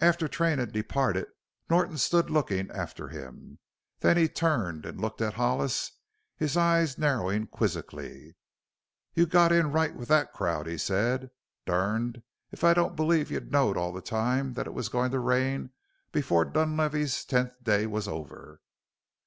After 0.00 0.28
Train 0.28 0.58
had 0.58 0.72
departed 0.72 1.26
Norton 1.68 1.98
stood 1.98 2.30
looking 2.30 2.70
after 2.70 3.08
him. 3.08 3.58
Then 4.00 4.16
he 4.16 4.26
turned 4.26 4.86
and 4.86 4.98
looked 4.98 5.20
at 5.20 5.34
Hollis, 5.34 5.92
his 6.38 6.56
eyes 6.56 6.96
narrowing 6.96 7.48
quizzically. 7.48 8.34
"You've 9.12 9.28
got 9.28 9.52
in 9.52 9.70
right 9.70 9.94
with 9.94 10.08
that 10.08 10.32
crowd," 10.32 10.66
he 10.66 10.78
said. 10.78 11.28
"Durned 11.66 12.22
if 12.50 12.64
I 12.64 12.72
don't 12.72 12.96
believe 12.96 13.30
you 13.30 13.40
knowed 13.40 13.76
all 13.76 13.92
the 13.92 14.00
time 14.00 14.54
that 14.54 14.66
it 14.66 14.72
was 14.72 14.88
goin' 14.88 15.10
to 15.10 15.18
rain 15.18 15.72
before 16.12 16.46
Dunlavey's 16.46 17.22
tenth 17.22 17.52
day 17.62 17.84
was 17.86 18.08
over!" 18.08 18.62